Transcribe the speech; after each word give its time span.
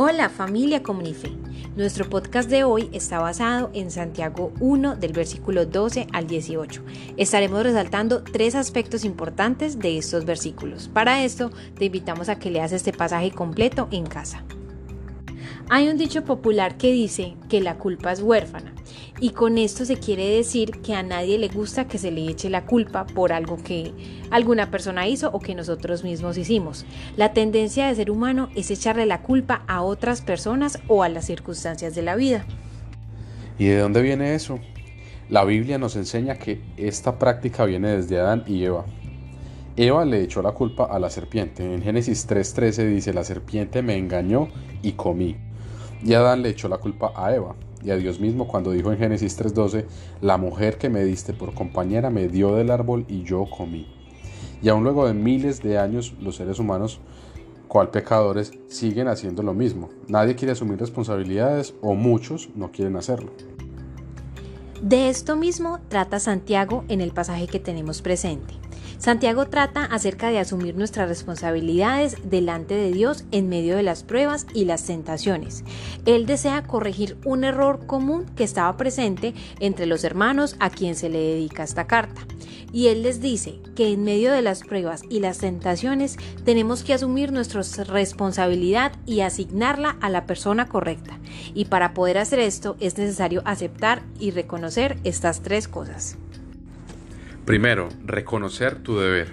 Hola 0.00 0.28
familia 0.28 0.84
Comunife. 0.84 1.28
Nuestro 1.74 2.08
podcast 2.08 2.48
de 2.48 2.62
hoy 2.62 2.88
está 2.92 3.18
basado 3.18 3.68
en 3.74 3.90
Santiago 3.90 4.52
1 4.60 4.94
del 4.94 5.12
versículo 5.12 5.66
12 5.66 6.06
al 6.12 6.28
18. 6.28 6.84
Estaremos 7.16 7.64
resaltando 7.64 8.22
tres 8.22 8.54
aspectos 8.54 9.04
importantes 9.04 9.80
de 9.80 9.98
estos 9.98 10.24
versículos. 10.24 10.86
Para 10.86 11.24
esto 11.24 11.50
te 11.76 11.86
invitamos 11.86 12.28
a 12.28 12.38
que 12.38 12.52
leas 12.52 12.70
este 12.70 12.92
pasaje 12.92 13.32
completo 13.32 13.88
en 13.90 14.06
casa. 14.06 14.44
Hay 15.68 15.88
un 15.88 15.98
dicho 15.98 16.22
popular 16.22 16.76
que 16.76 16.92
dice 16.92 17.34
que 17.48 17.60
la 17.60 17.76
culpa 17.76 18.12
es 18.12 18.22
huérfana 18.22 18.77
y 19.20 19.30
con 19.30 19.58
esto 19.58 19.84
se 19.84 19.96
quiere 19.96 20.36
decir 20.36 20.70
que 20.82 20.94
a 20.94 21.02
nadie 21.02 21.38
le 21.38 21.48
gusta 21.48 21.88
que 21.88 21.98
se 21.98 22.10
le 22.10 22.28
eche 22.28 22.50
la 22.50 22.66
culpa 22.66 23.06
por 23.06 23.32
algo 23.32 23.56
que 23.56 23.92
alguna 24.30 24.70
persona 24.70 25.08
hizo 25.08 25.30
o 25.32 25.40
que 25.40 25.54
nosotros 25.54 26.04
mismos 26.04 26.38
hicimos. 26.38 26.86
La 27.16 27.32
tendencia 27.32 27.88
de 27.88 27.94
ser 27.96 28.10
humano 28.10 28.48
es 28.54 28.70
echarle 28.70 29.06
la 29.06 29.22
culpa 29.22 29.64
a 29.66 29.82
otras 29.82 30.20
personas 30.20 30.78
o 30.86 31.02
a 31.02 31.08
las 31.08 31.26
circunstancias 31.26 31.94
de 31.94 32.02
la 32.02 32.14
vida. 32.14 32.46
¿Y 33.58 33.66
de 33.66 33.78
dónde 33.78 34.02
viene 34.02 34.34
eso? 34.34 34.60
La 35.28 35.44
Biblia 35.44 35.78
nos 35.78 35.96
enseña 35.96 36.36
que 36.36 36.60
esta 36.76 37.18
práctica 37.18 37.64
viene 37.64 37.88
desde 37.88 38.20
Adán 38.20 38.44
y 38.46 38.64
Eva. 38.64 38.86
Eva 39.76 40.04
le 40.04 40.22
echó 40.22 40.42
la 40.42 40.52
culpa 40.52 40.84
a 40.84 40.98
la 40.98 41.10
serpiente. 41.10 41.74
En 41.74 41.82
Génesis 41.82 42.28
3:13 42.28 42.86
dice, 42.86 43.12
la 43.12 43.24
serpiente 43.24 43.82
me 43.82 43.96
engañó 43.96 44.48
y 44.82 44.92
comí. 44.92 45.36
Y 46.04 46.14
Adán 46.14 46.42
le 46.42 46.50
echó 46.50 46.68
la 46.68 46.78
culpa 46.78 47.12
a 47.16 47.34
Eva 47.34 47.56
y 47.84 47.90
a 47.90 47.96
Dios 47.96 48.20
mismo 48.20 48.48
cuando 48.48 48.72
dijo 48.72 48.92
en 48.92 48.98
Génesis 48.98 49.36
3:12, 49.36 49.86
la 50.20 50.36
mujer 50.36 50.78
que 50.78 50.88
me 50.88 51.04
diste 51.04 51.32
por 51.32 51.54
compañera 51.54 52.10
me 52.10 52.28
dio 52.28 52.54
del 52.54 52.70
árbol 52.70 53.04
y 53.08 53.22
yo 53.22 53.46
comí. 53.46 53.86
Y 54.62 54.68
aún 54.68 54.82
luego 54.82 55.06
de 55.06 55.14
miles 55.14 55.62
de 55.62 55.78
años 55.78 56.14
los 56.20 56.36
seres 56.36 56.58
humanos, 56.58 57.00
cual 57.68 57.90
pecadores, 57.90 58.52
siguen 58.68 59.08
haciendo 59.08 59.42
lo 59.42 59.54
mismo. 59.54 59.90
Nadie 60.08 60.34
quiere 60.34 60.52
asumir 60.52 60.78
responsabilidades 60.78 61.74
o 61.82 61.94
muchos 61.94 62.48
no 62.56 62.72
quieren 62.72 62.96
hacerlo. 62.96 63.30
De 64.82 65.08
esto 65.08 65.36
mismo 65.36 65.80
trata 65.88 66.18
Santiago 66.18 66.84
en 66.88 67.00
el 67.00 67.10
pasaje 67.10 67.46
que 67.46 67.60
tenemos 67.60 68.00
presente. 68.00 68.54
Santiago 68.98 69.46
trata 69.46 69.84
acerca 69.84 70.28
de 70.28 70.40
asumir 70.40 70.76
nuestras 70.76 71.08
responsabilidades 71.08 72.16
delante 72.24 72.74
de 72.74 72.90
Dios 72.90 73.24
en 73.30 73.48
medio 73.48 73.76
de 73.76 73.84
las 73.84 74.02
pruebas 74.02 74.44
y 74.54 74.64
las 74.64 74.84
tentaciones. 74.84 75.62
Él 76.04 76.26
desea 76.26 76.64
corregir 76.64 77.16
un 77.24 77.44
error 77.44 77.86
común 77.86 78.26
que 78.36 78.42
estaba 78.42 78.76
presente 78.76 79.34
entre 79.60 79.86
los 79.86 80.02
hermanos 80.02 80.56
a 80.58 80.70
quien 80.70 80.96
se 80.96 81.08
le 81.08 81.18
dedica 81.18 81.62
esta 81.62 81.86
carta. 81.86 82.22
Y 82.72 82.88
Él 82.88 83.02
les 83.02 83.20
dice 83.20 83.60
que 83.76 83.92
en 83.92 84.02
medio 84.02 84.32
de 84.32 84.42
las 84.42 84.62
pruebas 84.62 85.02
y 85.08 85.20
las 85.20 85.38
tentaciones 85.38 86.16
tenemos 86.44 86.82
que 86.82 86.92
asumir 86.92 87.32
nuestra 87.32 87.62
responsabilidad 87.84 88.92
y 89.06 89.20
asignarla 89.20 89.96
a 90.00 90.10
la 90.10 90.26
persona 90.26 90.66
correcta. 90.66 91.18
Y 91.54 91.66
para 91.66 91.94
poder 91.94 92.18
hacer 92.18 92.40
esto 92.40 92.76
es 92.80 92.98
necesario 92.98 93.42
aceptar 93.44 94.02
y 94.18 94.32
reconocer 94.32 94.98
estas 95.04 95.40
tres 95.40 95.68
cosas. 95.68 96.18
Primero, 97.48 97.88
reconocer 98.04 98.74
tu 98.74 98.98
deber. 98.98 99.28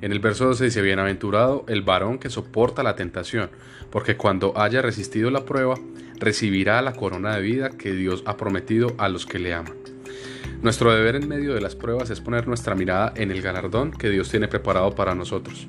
En 0.00 0.12
el 0.12 0.20
verso 0.20 0.44
12 0.44 0.66
dice, 0.66 0.80
Bienaventurado 0.80 1.64
el 1.66 1.82
varón 1.82 2.20
que 2.20 2.30
soporta 2.30 2.84
la 2.84 2.94
tentación, 2.94 3.50
porque 3.90 4.16
cuando 4.16 4.56
haya 4.56 4.80
resistido 4.80 5.28
la 5.32 5.44
prueba, 5.44 5.74
recibirá 6.20 6.80
la 6.82 6.92
corona 6.92 7.34
de 7.34 7.42
vida 7.42 7.70
que 7.70 7.94
Dios 7.94 8.22
ha 8.26 8.36
prometido 8.36 8.94
a 8.96 9.08
los 9.08 9.26
que 9.26 9.40
le 9.40 9.54
aman. 9.54 9.74
Nuestro 10.62 10.94
deber 10.94 11.16
en 11.16 11.26
medio 11.26 11.52
de 11.52 11.60
las 11.60 11.74
pruebas 11.74 12.10
es 12.10 12.20
poner 12.20 12.46
nuestra 12.46 12.76
mirada 12.76 13.12
en 13.16 13.32
el 13.32 13.42
galardón 13.42 13.90
que 13.90 14.08
Dios 14.08 14.30
tiene 14.30 14.46
preparado 14.46 14.94
para 14.94 15.16
nosotros. 15.16 15.66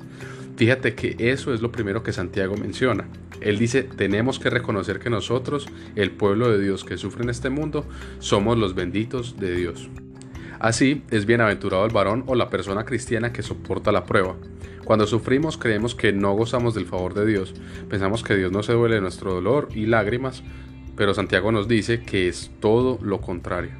Fíjate 0.56 0.94
que 0.94 1.16
eso 1.18 1.52
es 1.52 1.60
lo 1.60 1.72
primero 1.72 2.04
que 2.04 2.12
Santiago 2.12 2.56
menciona. 2.56 3.08
Él 3.40 3.58
dice, 3.58 3.82
tenemos 3.82 4.38
que 4.38 4.48
reconocer 4.48 5.00
que 5.00 5.10
nosotros, 5.10 5.66
el 5.96 6.12
pueblo 6.12 6.52
de 6.52 6.62
Dios 6.62 6.84
que 6.84 6.96
sufre 6.96 7.24
en 7.24 7.30
este 7.30 7.50
mundo, 7.50 7.84
somos 8.20 8.56
los 8.56 8.76
benditos 8.76 9.40
de 9.40 9.56
Dios. 9.56 9.90
Así 10.60 11.02
es 11.10 11.24
bienaventurado 11.24 11.86
el 11.86 11.92
varón 11.92 12.22
o 12.26 12.34
la 12.34 12.50
persona 12.50 12.84
cristiana 12.84 13.32
que 13.32 13.42
soporta 13.42 13.92
la 13.92 14.04
prueba. 14.04 14.36
Cuando 14.84 15.06
sufrimos 15.06 15.56
creemos 15.56 15.94
que 15.94 16.12
no 16.12 16.34
gozamos 16.34 16.74
del 16.74 16.84
favor 16.84 17.14
de 17.14 17.24
Dios, 17.24 17.54
pensamos 17.88 18.22
que 18.22 18.36
Dios 18.36 18.52
no 18.52 18.62
se 18.62 18.74
duele 18.74 18.96
de 18.96 19.00
nuestro 19.00 19.32
dolor 19.32 19.68
y 19.74 19.86
lágrimas, 19.86 20.42
pero 20.96 21.14
Santiago 21.14 21.50
nos 21.50 21.66
dice 21.66 22.02
que 22.02 22.28
es 22.28 22.50
todo 22.60 22.98
lo 23.00 23.22
contrario. 23.22 23.70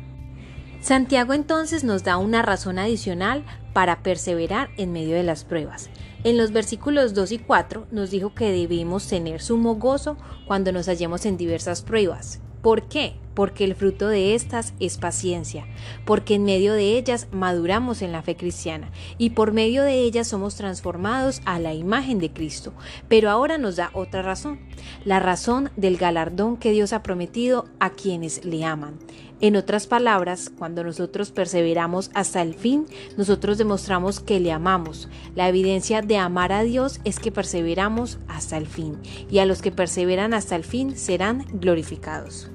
Santiago 0.81 1.35
entonces 1.35 1.85
nos 1.85 2.03
da 2.03 2.17
una 2.17 2.41
razón 2.41 2.79
adicional 2.79 3.45
para 3.75 4.03
perseverar 4.03 4.71
en 4.79 4.93
medio 4.93 5.17
de 5.17 5.23
las 5.23 5.45
pruebas. 5.45 5.91
En 6.25 6.39
los 6.39 6.51
versículos 6.51 7.13
2 7.13 7.33
y 7.33 7.39
4 7.41 7.89
nos 7.91 8.11
dijo 8.11 8.35
que 8.35 8.51
debemos 8.51 9.07
tener 9.07 9.43
sumo 9.43 9.75
gozo 9.75 10.17
cuando 10.47 10.73
nos 10.73 10.87
hallemos 10.87 11.27
en 11.27 11.37
diversas 11.37 11.83
pruebas. 11.83 12.41
¿Por 12.63 12.89
qué? 12.89 13.17
Porque 13.35 13.65
el 13.65 13.75
fruto 13.75 14.09
de 14.09 14.35
estas 14.35 14.75
es 14.81 14.99
paciencia, 14.99 15.67
porque 16.05 16.35
en 16.35 16.45
medio 16.45 16.73
de 16.73 16.99
ellas 16.99 17.29
maduramos 17.33 18.03
en 18.03 18.13
la 18.13 18.23
fe 18.23 18.37
cristiana 18.37 18.91
y 19.19 19.31
por 19.31 19.53
medio 19.53 19.83
de 19.83 20.01
ellas 20.01 20.29
somos 20.29 20.57
transformados 20.57 21.41
a 21.45 21.59
la 21.59 21.75
imagen 21.75 22.19
de 22.19 22.33
Cristo. 22.33 22.73
Pero 23.09 23.31
ahora 23.31 23.59
nos 23.59 23.77
da 23.77 23.91
otra 23.95 24.23
razón, 24.23 24.59
la 25.05 25.21
razón 25.21 25.71
del 25.77 25.97
galardón 25.97 26.57
que 26.57 26.73
Dios 26.73 26.93
ha 26.93 27.03
prometido 27.03 27.67
a 27.79 27.91
quienes 27.91 28.45
le 28.45 28.65
aman. 28.65 28.99
En 29.43 29.57
otras 29.57 29.87
palabras, 29.87 30.53
cuando 30.59 30.85
nosotros 30.85 31.31
perseveramos 31.31 32.11
hasta 32.13 32.43
el 32.43 32.55
fin, 32.55 32.85
nosotros 33.17 33.57
demostramos 33.57 34.21
que 34.21 34.39
le 34.39 34.53
amamos. 34.53 35.09
La 35.35 35.49
evidencia 35.49 36.03
de 36.03 36.19
amar 36.19 36.53
a 36.53 36.63
Dios 36.63 37.01
es 37.05 37.19
que 37.19 37.33
perseveramos 37.33 38.19
hasta 38.29 38.59
el 38.59 38.67
fin, 38.67 38.99
y 39.31 39.39
a 39.39 39.47
los 39.47 39.63
que 39.63 39.73
perseveran 39.73 40.35
hasta 40.35 40.57
el 40.57 40.65
fin 40.65 40.95
serán 40.95 41.47
glorificados. 41.55 42.51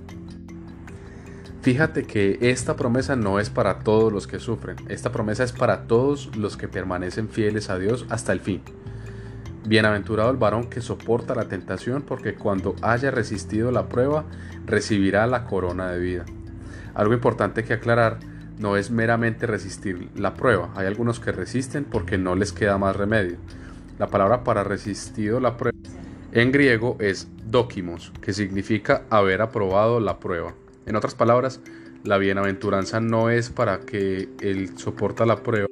Fíjate 1.65 2.03
que 2.03 2.37
esta 2.41 2.75
promesa 2.75 3.15
no 3.15 3.39
es 3.39 3.49
para 3.49 3.79
todos 3.79 4.13
los 4.13 4.27
que 4.27 4.37
sufren, 4.37 4.75
esta 4.87 5.11
promesa 5.11 5.43
es 5.43 5.51
para 5.51 5.87
todos 5.87 6.29
los 6.35 6.57
que 6.57 6.67
permanecen 6.67 7.27
fieles 7.27 7.71
a 7.71 7.79
Dios 7.79 8.05
hasta 8.09 8.33
el 8.33 8.39
fin. 8.39 8.61
Bienaventurado 9.65 10.29
el 10.29 10.37
varón 10.37 10.69
que 10.69 10.79
soporta 10.81 11.33
la 11.33 11.47
tentación, 11.47 12.03
porque 12.03 12.35
cuando 12.35 12.75
haya 12.83 13.09
resistido 13.09 13.71
la 13.71 13.89
prueba, 13.89 14.25
recibirá 14.67 15.25
la 15.25 15.45
corona 15.45 15.89
de 15.89 15.97
vida. 15.97 16.25
Algo 16.93 17.15
importante 17.15 17.63
que 17.63 17.73
aclarar 17.73 18.19
no 18.59 18.77
es 18.77 18.91
meramente 18.91 19.47
resistir 19.47 20.11
la 20.15 20.35
prueba. 20.35 20.71
Hay 20.75 20.85
algunos 20.85 21.19
que 21.19 21.31
resisten 21.31 21.83
porque 21.83 22.19
no 22.19 22.35
les 22.35 22.53
queda 22.53 22.77
más 22.77 22.95
remedio. 22.95 23.37
La 23.97 24.05
palabra 24.05 24.43
para 24.43 24.63
resistido 24.63 25.39
la 25.39 25.57
prueba 25.57 25.75
en 26.31 26.51
griego 26.51 26.95
es 26.99 27.27
dokimos, 27.43 28.11
que 28.21 28.33
significa 28.33 29.05
haber 29.09 29.41
aprobado 29.41 29.99
la 29.99 30.19
prueba. 30.19 30.53
En 30.85 30.95
otras 30.95 31.15
palabras, 31.15 31.59
la 32.03 32.17
bienaventuranza 32.17 32.99
no 32.99 33.29
es 33.29 33.49
para 33.49 33.79
que 33.79 34.29
él 34.41 34.77
soporta 34.77 35.25
la 35.25 35.41
prueba. 35.41 35.67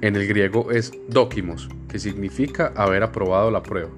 En 0.00 0.16
el 0.16 0.26
griego 0.26 0.72
es 0.72 0.92
dokimos, 1.08 1.68
que 1.88 1.98
significa 1.98 2.72
haber 2.74 3.02
aprobado 3.02 3.50
la 3.50 3.62
prueba. 3.62 3.90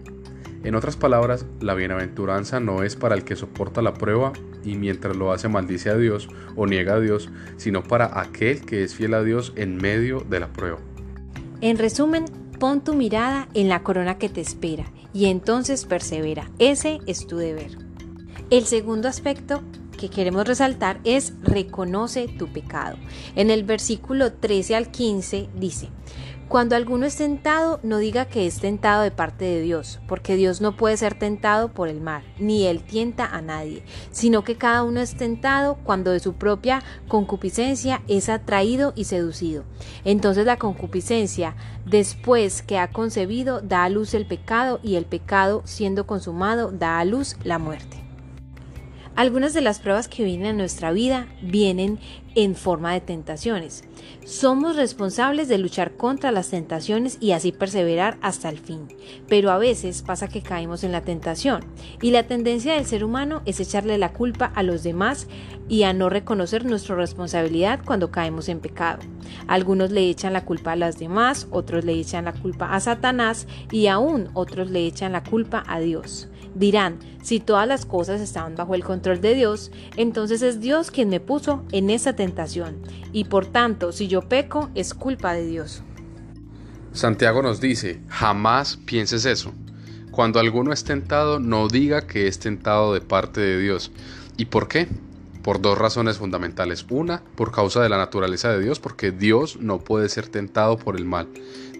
En 0.64 0.74
otras 0.74 0.96
palabras, 0.96 1.46
la 1.60 1.74
bienaventuranza 1.74 2.60
no 2.60 2.82
es 2.82 2.96
para 2.96 3.14
el 3.14 3.24
que 3.24 3.36
soporta 3.36 3.80
la 3.80 3.94
prueba 3.94 4.32
y 4.64 4.74
mientras 4.74 5.16
lo 5.16 5.32
hace 5.32 5.48
maldice 5.48 5.88
a 5.88 5.96
Dios 5.96 6.28
o 6.56 6.66
niega 6.66 6.94
a 6.94 7.00
Dios, 7.00 7.30
sino 7.56 7.82
para 7.82 8.20
aquel 8.20 8.66
que 8.66 8.84
es 8.84 8.94
fiel 8.94 9.14
a 9.14 9.22
Dios 9.22 9.52
en 9.56 9.76
medio 9.76 10.20
de 10.28 10.40
la 10.40 10.52
prueba. 10.52 10.78
En 11.60 11.78
resumen, 11.78 12.26
pon 12.58 12.82
tu 12.82 12.94
mirada 12.94 13.48
en 13.54 13.68
la 13.68 13.82
corona 13.82 14.18
que 14.18 14.28
te 14.28 14.40
espera 14.40 14.84
y 15.12 15.26
entonces 15.26 15.86
persevera. 15.86 16.50
Ese 16.58 16.98
es 17.06 17.26
tu 17.26 17.36
deber. 17.36 17.78
El 18.50 18.64
segundo 18.64 19.08
aspecto 19.08 19.62
que 19.98 20.08
queremos 20.08 20.46
resaltar 20.46 21.00
es 21.04 21.34
reconoce 21.42 22.28
tu 22.28 22.50
pecado. 22.50 22.96
En 23.36 23.50
el 23.50 23.64
versículo 23.64 24.32
13 24.32 24.76
al 24.76 24.90
15 24.90 25.50
dice, 25.54 25.90
cuando 26.48 26.76
alguno 26.76 27.04
es 27.04 27.16
tentado, 27.16 27.78
no 27.82 27.98
diga 27.98 28.24
que 28.24 28.46
es 28.46 28.58
tentado 28.58 29.02
de 29.02 29.10
parte 29.10 29.44
de 29.44 29.60
Dios, 29.60 30.00
porque 30.08 30.34
Dios 30.34 30.62
no 30.62 30.78
puede 30.78 30.96
ser 30.96 31.18
tentado 31.18 31.74
por 31.74 31.88
el 31.88 32.00
mal, 32.00 32.22
ni 32.38 32.64
Él 32.64 32.82
tienta 32.82 33.26
a 33.26 33.42
nadie, 33.42 33.82
sino 34.12 34.44
que 34.44 34.56
cada 34.56 34.82
uno 34.82 35.00
es 35.00 35.14
tentado 35.14 35.76
cuando 35.84 36.10
de 36.10 36.20
su 36.20 36.36
propia 36.36 36.82
concupiscencia 37.06 38.00
es 38.08 38.30
atraído 38.30 38.94
y 38.96 39.04
seducido. 39.04 39.64
Entonces 40.06 40.46
la 40.46 40.56
concupiscencia, 40.56 41.54
después 41.84 42.62
que 42.62 42.78
ha 42.78 42.92
concebido, 42.92 43.60
da 43.60 43.84
a 43.84 43.90
luz 43.90 44.14
el 44.14 44.24
pecado, 44.24 44.80
y 44.82 44.94
el 44.94 45.04
pecado, 45.04 45.60
siendo 45.66 46.06
consumado, 46.06 46.72
da 46.72 46.98
a 46.98 47.04
luz 47.04 47.36
la 47.44 47.58
muerte. 47.58 48.07
Algunas 49.18 49.52
de 49.52 49.62
las 49.62 49.80
pruebas 49.80 50.06
que 50.06 50.22
vienen 50.22 50.46
en 50.46 50.56
nuestra 50.58 50.92
vida 50.92 51.26
vienen 51.42 51.98
en 52.36 52.54
forma 52.54 52.92
de 52.92 53.00
tentaciones. 53.00 53.82
Somos 54.24 54.76
responsables 54.76 55.48
de 55.48 55.58
luchar 55.58 55.96
contra 55.96 56.30
las 56.30 56.50
tentaciones 56.50 57.18
y 57.20 57.32
así 57.32 57.50
perseverar 57.50 58.16
hasta 58.22 58.48
el 58.48 58.60
fin. 58.60 58.86
Pero 59.26 59.50
a 59.50 59.58
veces 59.58 60.02
pasa 60.02 60.28
que 60.28 60.40
caemos 60.40 60.84
en 60.84 60.92
la 60.92 61.00
tentación 61.00 61.64
y 62.00 62.12
la 62.12 62.28
tendencia 62.28 62.74
del 62.74 62.86
ser 62.86 63.02
humano 63.02 63.42
es 63.44 63.58
echarle 63.58 63.98
la 63.98 64.12
culpa 64.12 64.52
a 64.54 64.62
los 64.62 64.84
demás 64.84 65.26
y 65.68 65.82
a 65.82 65.92
no 65.92 66.10
reconocer 66.10 66.64
nuestra 66.64 66.94
responsabilidad 66.94 67.80
cuando 67.84 68.12
caemos 68.12 68.48
en 68.48 68.60
pecado. 68.60 69.00
Algunos 69.48 69.90
le 69.90 70.08
echan 70.08 70.32
la 70.32 70.44
culpa 70.44 70.72
a 70.72 70.76
las 70.76 70.96
demás, 70.96 71.48
otros 71.50 71.84
le 71.84 71.94
echan 71.94 72.26
la 72.26 72.34
culpa 72.34 72.72
a 72.72 72.78
Satanás 72.78 73.48
y 73.72 73.88
aún 73.88 74.28
otros 74.34 74.70
le 74.70 74.86
echan 74.86 75.10
la 75.10 75.24
culpa 75.24 75.64
a 75.66 75.80
Dios. 75.80 76.28
Dirán, 76.54 76.98
si 77.22 77.40
todas 77.40 77.68
las 77.68 77.86
cosas 77.86 78.20
estaban 78.20 78.54
bajo 78.54 78.74
el 78.74 78.84
control 78.84 79.20
de 79.20 79.34
Dios, 79.34 79.70
entonces 79.96 80.42
es 80.42 80.60
Dios 80.60 80.90
quien 80.90 81.08
me 81.08 81.20
puso 81.20 81.64
en 81.72 81.90
esa 81.90 82.14
tentación, 82.14 82.76
y 83.12 83.24
por 83.24 83.46
tanto, 83.46 83.92
si 83.92 84.08
yo 84.08 84.22
peco, 84.22 84.70
es 84.74 84.94
culpa 84.94 85.34
de 85.34 85.46
Dios. 85.46 85.82
Santiago 86.92 87.42
nos 87.42 87.60
dice, 87.60 88.00
jamás 88.08 88.76
pienses 88.76 89.24
eso. 89.24 89.52
Cuando 90.10 90.40
alguno 90.40 90.72
es 90.72 90.84
tentado, 90.84 91.38
no 91.38 91.68
diga 91.68 92.06
que 92.06 92.26
es 92.26 92.38
tentado 92.38 92.92
de 92.92 93.00
parte 93.00 93.40
de 93.40 93.58
Dios. 93.60 93.92
¿Y 94.36 94.46
por 94.46 94.66
qué? 94.66 94.88
Por 95.48 95.62
dos 95.62 95.78
razones 95.78 96.18
fundamentales. 96.18 96.84
Una, 96.90 97.22
por 97.34 97.52
causa 97.52 97.82
de 97.82 97.88
la 97.88 97.96
naturaleza 97.96 98.52
de 98.52 98.60
Dios, 98.62 98.80
porque 98.80 99.12
Dios 99.12 99.56
no 99.58 99.78
puede 99.78 100.10
ser 100.10 100.28
tentado 100.28 100.76
por 100.76 100.94
el 100.94 101.06
mal. 101.06 101.26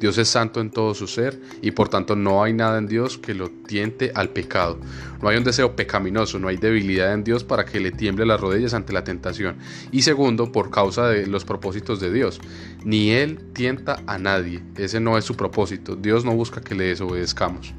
Dios 0.00 0.17
es 0.17 0.29
santo 0.29 0.62
en 0.62 0.70
todo 0.70 0.94
su 0.94 1.06
ser 1.06 1.38
y 1.61 1.73
por 1.73 1.91
tanto 1.91 2.17
no 2.17 2.43
hay 2.43 2.55
nada 2.55 2.79
en 2.79 2.87
Dios 2.87 3.19
que 3.19 3.35
lo 3.35 3.50
tiente 3.50 4.11
al 4.15 4.31
pecado. 4.31 4.79
No 5.20 5.29
hay 5.29 5.37
un 5.37 5.44
deseo 5.44 5.76
pecaminoso, 5.76 6.38
no 6.38 6.49
hay 6.49 6.56
debilidad 6.56 7.12
en 7.12 7.25
Dios 7.25 7.44
para 7.44 7.67
que 7.67 7.79
le 7.79 7.91
tiemble 7.91 8.25
las 8.25 8.41
rodillas 8.41 8.73
ante 8.73 8.94
la 8.94 9.05
tentación. 9.05 9.59
Y 9.93 10.00
segundo, 10.00 10.50
por 10.50 10.70
causa 10.70 11.06
de 11.06 11.26
los 11.26 11.44
propósitos 11.44 12.00
de 12.00 12.11
Dios. 12.11 12.41
Ni 12.87 13.11
Él 13.11 13.38
tienta 13.53 14.03
a 14.06 14.17
nadie, 14.17 14.62
ese 14.79 14.99
no 14.99 15.19
es 15.19 15.26
su 15.26 15.37
propósito. 15.37 15.94
Dios 15.94 16.25
no 16.25 16.35
busca 16.35 16.62
que 16.62 16.75
le 16.75 16.85
desobedezcamos. 16.85 17.75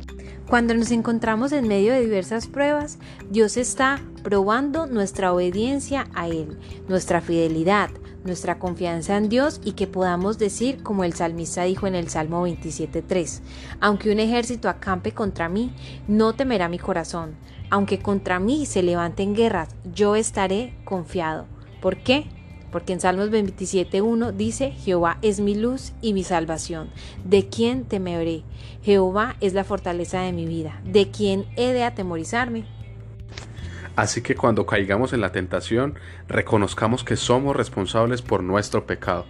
Cuando 0.49 0.73
nos 0.73 0.89
encontramos 0.89 1.51
en 1.51 1.67
medio 1.67 1.93
de 1.93 2.01
diversas 2.01 2.47
pruebas, 2.47 2.97
Dios 3.29 3.55
está 3.55 4.01
probando 4.23 4.87
nuestra 4.87 5.31
obediencia 5.31 6.07
a 6.15 6.27
Él, 6.27 6.57
nuestra 6.87 7.21
fidelidad, 7.21 7.91
nuestra 8.23 8.57
confianza 8.57 9.15
en 9.15 9.29
Dios 9.29 9.61
y 9.63 9.73
que 9.73 9.85
podamos 9.85 10.39
decir 10.39 10.81
como 10.81 11.03
el 11.03 11.13
salmista 11.13 11.65
dijo 11.65 11.85
en 11.85 11.93
el 11.93 12.09
Salmo 12.09 12.47
27.3, 12.47 13.41
aunque 13.79 14.11
un 14.11 14.19
ejército 14.19 14.69
acampe 14.69 15.11
contra 15.11 15.49
mí, 15.49 15.71
no 16.07 16.33
temerá 16.33 16.67
mi 16.67 16.79
corazón, 16.79 17.35
aunque 17.69 17.99
contra 17.99 18.39
mí 18.39 18.65
se 18.65 18.81
levanten 18.81 19.35
guerras, 19.35 19.69
yo 19.93 20.15
estaré 20.15 20.73
confiado. 20.83 21.45
¿Por 21.79 22.01
qué? 22.01 22.27
Porque 22.71 22.93
en 22.93 22.99
Salmos 22.99 23.31
27.1 23.31 24.33
dice, 24.33 24.71
Jehová 24.71 25.17
es 25.21 25.39
mi 25.39 25.55
luz 25.55 25.93
y 26.01 26.13
mi 26.13 26.23
salvación. 26.23 26.89
¿De 27.25 27.47
quién 27.49 27.85
temeré? 27.85 28.43
Jehová 28.83 29.35
es 29.41 29.53
la 29.53 29.63
fortaleza 29.63 30.21
de 30.21 30.33
mi 30.33 30.45
vida. 30.45 30.81
¿De 30.85 31.09
quién 31.09 31.45
he 31.55 31.73
de 31.73 31.83
atemorizarme? 31.83 32.65
Así 33.95 34.21
que 34.21 34.35
cuando 34.35 34.65
caigamos 34.65 35.11
en 35.13 35.21
la 35.21 35.31
tentación, 35.31 35.95
reconozcamos 36.27 37.03
que 37.03 37.17
somos 37.17 37.55
responsables 37.55 38.21
por 38.21 38.43
nuestro 38.43 38.85
pecado. 38.85 39.25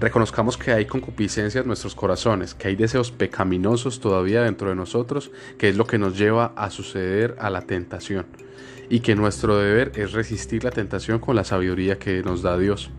Reconozcamos 0.00 0.56
que 0.56 0.70
hay 0.70 0.86
concupiscencia 0.86 1.60
en 1.60 1.66
nuestros 1.66 1.96
corazones, 1.96 2.54
que 2.54 2.68
hay 2.68 2.76
deseos 2.76 3.10
pecaminosos 3.10 3.98
todavía 3.98 4.42
dentro 4.42 4.68
de 4.68 4.76
nosotros, 4.76 5.32
que 5.58 5.68
es 5.68 5.76
lo 5.76 5.86
que 5.86 5.98
nos 5.98 6.16
lleva 6.16 6.52
a 6.54 6.70
suceder 6.70 7.36
a 7.40 7.50
la 7.50 7.62
tentación 7.62 8.26
y 8.88 9.00
que 9.00 9.14
nuestro 9.14 9.56
deber 9.58 9.92
es 9.96 10.12
resistir 10.12 10.64
la 10.64 10.70
tentación 10.70 11.18
con 11.18 11.36
la 11.36 11.44
sabiduría 11.44 11.98
que 11.98 12.22
nos 12.22 12.42
da 12.42 12.56
Dios. 12.56 12.90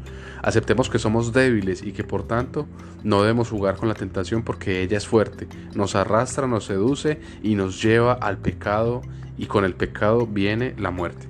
Aceptemos 0.42 0.90
que 0.90 1.00
somos 1.00 1.34
débiles 1.34 1.84
y 1.84 1.94
que 1.94 2.04
por 2.04 2.28
tanto 2.28 2.68
no 3.04 3.22
debemos 3.22 3.50
jugar 3.50 3.75
con 3.78 3.88
la 3.88 3.95
tentación 3.95 4.44
porque 4.44 4.81
ella 4.81 4.98
es 4.98 5.07
fuerte, 5.07 5.48
nos 5.74 5.95
arrastra, 5.95 6.48
nos 6.48 6.66
seduce 6.66 7.19
y 7.42 7.56
nos 7.56 7.81
lleva 7.81 8.13
al 8.13 8.38
pecado 8.38 9.02
y 9.38 9.45
con 9.45 9.63
el 9.63 9.74
pecado 9.74 10.28
viene 10.28 10.75
la 10.78 10.92
muerte. 10.92 11.28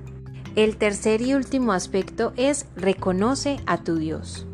El 0.55 0.77
tercer 0.77 1.21
y 1.21 1.35
último 1.35 1.73
aspecto 1.73 2.33
es 2.35 2.65
reconoce 2.75 3.59
a 3.65 3.83
tu 3.83 3.97
Dios. 3.97 4.48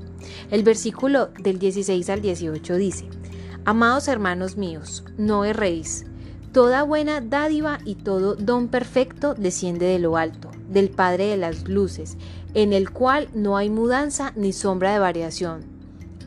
El 0.52 0.64
versículo 0.64 1.30
del 1.40 1.60
16 1.60 2.10
al 2.10 2.22
18 2.22 2.76
dice, 2.76 3.08
Amados 3.66 4.08
hermanos 4.08 4.58
míos, 4.58 5.04
no 5.18 5.46
erréis 5.46 6.06
Toda 6.56 6.84
buena 6.84 7.20
dádiva 7.20 7.80
y 7.84 7.96
todo 7.96 8.36
don 8.36 8.70
perfecto 8.70 9.34
desciende 9.34 9.88
de 9.88 10.00
lo 10.00 10.16
alto, 10.16 10.52
del 10.70 10.90
Padre 10.90 11.26
de 11.26 11.36
las 11.36 11.68
Luces, 11.68 12.16
en 12.54 12.72
el 12.72 12.92
cual 12.92 13.28
no 13.34 13.58
hay 13.58 13.70
mudanza 13.70 14.32
ni 14.38 14.54
sombra 14.54 14.94
de 14.94 15.00
variación. 15.00 15.66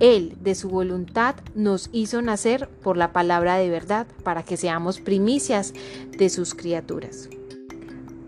Él, 0.00 0.36
de 0.42 0.54
su 0.54 0.68
voluntad, 0.68 1.36
nos 1.54 1.88
hizo 1.92 2.20
nacer 2.20 2.68
por 2.68 2.98
la 2.98 3.14
palabra 3.14 3.56
de 3.56 3.70
verdad, 3.70 4.06
para 4.22 4.42
que 4.42 4.58
seamos 4.58 5.00
primicias 5.00 5.72
de 6.18 6.28
sus 6.28 6.54
criaturas. 6.54 7.30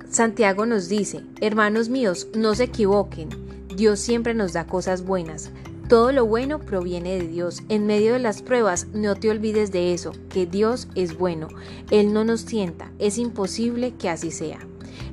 Santiago 0.08 0.64
nos 0.64 0.88
dice, 0.88 1.20
hermanos 1.42 1.90
míos, 1.90 2.28
no 2.34 2.54
se 2.54 2.64
equivoquen, 2.64 3.28
Dios 3.76 4.00
siempre 4.00 4.34
nos 4.34 4.52
da 4.52 4.66
cosas 4.66 5.04
buenas, 5.04 5.50
todo 5.90 6.12
lo 6.12 6.24
bueno 6.24 6.60
proviene 6.60 7.18
de 7.18 7.26
Dios. 7.26 7.64
En 7.68 7.84
medio 7.84 8.12
de 8.12 8.20
las 8.20 8.42
pruebas, 8.42 8.86
no 8.92 9.16
te 9.16 9.28
olvides 9.28 9.72
de 9.72 9.92
eso, 9.92 10.12
que 10.28 10.46
Dios 10.46 10.86
es 10.94 11.18
bueno. 11.18 11.48
Él 11.90 12.12
no 12.12 12.22
nos 12.22 12.44
tienta. 12.44 12.92
Es 13.00 13.18
imposible 13.18 13.94
que 13.96 14.08
así 14.08 14.30
sea. 14.30 14.60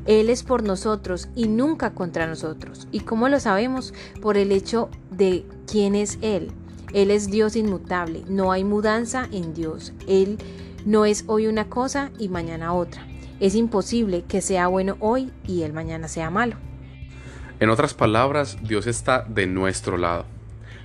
Él 0.06 0.30
es 0.30 0.44
por 0.44 0.62
nosotros 0.62 1.30
y 1.36 1.48
nunca 1.48 1.96
contra 1.96 2.28
nosotros. 2.28 2.88
¿Y 2.92 3.00
cómo 3.00 3.28
lo 3.28 3.40
sabemos? 3.40 3.92
Por 4.22 4.38
el 4.38 4.52
hecho 4.52 4.90
de 5.10 5.48
quién 5.66 5.96
es 5.96 6.20
Él. 6.22 6.52
Él 6.94 7.10
es 7.10 7.32
Dios 7.32 7.56
inmutable. 7.56 8.24
No 8.28 8.52
hay 8.52 8.64
mudanza 8.64 9.28
en 9.32 9.56
Dios. 9.56 9.94
Él 10.08 10.38
no 10.86 11.06
es 11.06 11.24
hoy 11.26 11.48
una 11.48 11.70
cosa 11.70 12.12
y 12.20 12.30
mañana 12.30 12.76
otra. 12.76 13.08
Es 13.40 13.56
imposible 13.56 14.26
que 14.28 14.42
sea 14.42 14.68
bueno 14.68 14.96
hoy 15.00 15.32
y 15.48 15.64
Él 15.64 15.74
mañana 15.74 16.08
sea 16.08 16.30
malo. 16.30 16.58
En 17.60 17.72
otras 17.72 17.96
palabras, 17.96 18.60
Dios 18.62 18.86
está 18.86 19.26
de 19.28 19.48
nuestro 19.48 19.98
lado. 19.98 20.26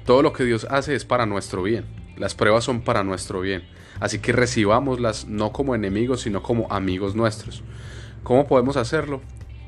Todo 0.06 0.22
lo 0.22 0.32
que 0.32 0.44
Dios 0.44 0.66
hace 0.70 0.94
es 0.94 1.04
para 1.04 1.26
nuestro 1.26 1.62
bien. 1.62 1.84
Las 2.16 2.34
pruebas 2.34 2.64
son 2.64 2.80
para 2.80 3.04
nuestro 3.04 3.42
bien. 3.42 3.62
Así 4.00 4.20
que 4.20 4.32
recibámoslas 4.32 5.26
no 5.26 5.52
como 5.52 5.74
enemigos, 5.74 6.22
sino 6.22 6.42
como 6.42 6.72
amigos 6.72 7.14
nuestros. 7.14 7.62
¿Cómo 8.22 8.46
podemos 8.46 8.78
hacerlo? 8.78 9.20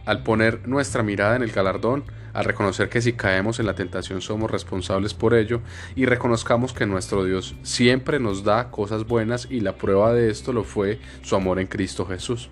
Al 0.07 0.23
poner 0.23 0.67
nuestra 0.67 1.03
mirada 1.03 1.37
en 1.37 1.43
el 1.43 1.53
galardón, 1.53 2.05
al 2.33 2.47
reconocer 2.47 2.89
que 2.89 3.03
si 3.03 3.13
caemos 3.13 3.61
en 3.61 3.67
la 3.67 3.75
tentación 3.75 4.23
somos 4.23 4.51
responsables 4.51 5.13
por 5.13 5.35
ello 5.35 5.61
y 5.95 6.07
reconozcamos 6.07 6.73
que 6.73 6.87
nuestro 6.87 7.25
Dios 7.25 7.55
siempre 7.63 8.19
nos 8.19 8.45
da 8.45 8.71
cosas 8.71 9.07
buenas 9.07 9.47
y 9.51 9.61
la 9.61 9.77
prueba 9.77 10.15
de 10.15 10.31
esto 10.31 10.55
lo 10.55 10.65
fue 10.65 11.01
su 11.23 11.37
amor 11.37 11.61
en 11.61 11.67
Cristo 11.67 12.07
Jesús. 12.07 12.49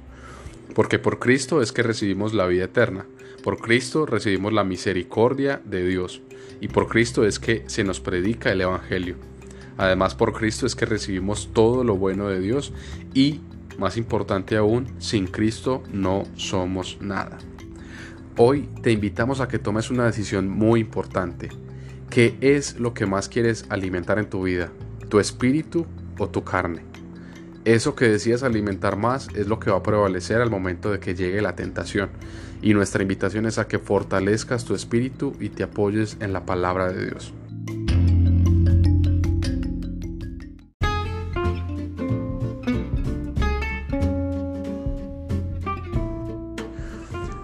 Porque 0.74 0.98
por 0.98 1.18
Cristo 1.18 1.62
es 1.62 1.72
que 1.72 1.82
recibimos 1.82 2.32
la 2.32 2.46
vida 2.46 2.64
eterna, 2.64 3.06
por 3.42 3.58
Cristo 3.58 4.06
recibimos 4.06 4.52
la 4.52 4.64
misericordia 4.64 5.60
de 5.64 5.86
Dios 5.86 6.22
y 6.60 6.68
por 6.68 6.88
Cristo 6.88 7.26
es 7.26 7.38
que 7.38 7.64
se 7.66 7.84
nos 7.84 8.00
predica 8.00 8.52
el 8.52 8.60
Evangelio. 8.60 9.16
Además 9.76 10.14
por 10.14 10.32
Cristo 10.32 10.64
es 10.66 10.76
que 10.76 10.86
recibimos 10.86 11.50
todo 11.52 11.82
lo 11.82 11.96
bueno 11.96 12.28
de 12.28 12.40
Dios 12.40 12.72
y, 13.14 13.40
más 13.78 13.96
importante 13.96 14.56
aún, 14.56 14.86
sin 14.98 15.26
Cristo 15.26 15.82
no 15.92 16.24
somos 16.36 16.98
nada. 17.00 17.38
Hoy 18.36 18.68
te 18.82 18.92
invitamos 18.92 19.40
a 19.40 19.48
que 19.48 19.58
tomes 19.58 19.90
una 19.90 20.06
decisión 20.06 20.48
muy 20.48 20.80
importante. 20.80 21.48
¿Qué 22.10 22.36
es 22.40 22.78
lo 22.78 22.94
que 22.94 23.06
más 23.06 23.28
quieres 23.28 23.66
alimentar 23.68 24.18
en 24.18 24.30
tu 24.30 24.44
vida? 24.44 24.70
¿Tu 25.08 25.18
espíritu 25.18 25.86
o 26.18 26.28
tu 26.28 26.44
carne? 26.44 26.82
Eso 27.64 27.94
que 27.94 28.08
decías 28.08 28.42
alimentar 28.42 28.96
más 28.96 29.28
es 29.34 29.46
lo 29.46 29.60
que 29.60 29.70
va 29.70 29.78
a 29.78 29.82
prevalecer 29.82 30.40
al 30.40 30.50
momento 30.50 30.90
de 30.90 30.98
que 30.98 31.14
llegue 31.14 31.42
la 31.42 31.54
tentación. 31.54 32.10
Y 32.62 32.74
nuestra 32.74 33.02
invitación 33.02 33.46
es 33.46 33.58
a 33.58 33.66
que 33.66 33.80
fortalezcas 33.80 34.64
tu 34.64 34.76
espíritu 34.76 35.34
y 35.40 35.48
te 35.48 35.64
apoyes 35.64 36.16
en 36.20 36.32
la 36.32 36.46
palabra 36.46 36.92
de 36.92 37.06
Dios. 37.06 37.34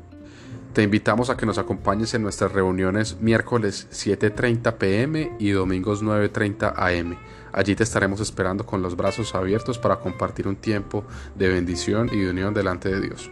Te 0.72 0.84
invitamos 0.84 1.30
a 1.30 1.36
que 1.36 1.46
nos 1.46 1.58
acompañes 1.58 2.14
en 2.14 2.22
nuestras 2.22 2.52
reuniones 2.52 3.20
miércoles 3.20 3.88
7.30 3.90 4.74
pm 4.74 5.32
y 5.40 5.50
domingos 5.50 6.00
9.30 6.00 6.74
am. 6.76 7.16
Allí 7.52 7.74
te 7.74 7.82
estaremos 7.82 8.20
esperando 8.20 8.64
con 8.64 8.80
los 8.80 8.96
brazos 8.96 9.34
abiertos 9.34 9.78
para 9.78 9.98
compartir 9.98 10.46
un 10.46 10.54
tiempo 10.54 11.04
de 11.34 11.48
bendición 11.48 12.08
y 12.12 12.20
de 12.20 12.30
unión 12.30 12.54
delante 12.54 12.88
de 12.88 13.00
Dios. 13.00 13.30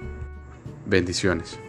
Bendiciones. 0.84 1.60